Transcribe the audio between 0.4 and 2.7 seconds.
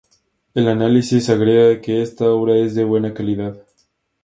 El análisis agrega que 'esta obra